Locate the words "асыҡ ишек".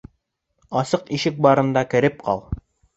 0.83-1.39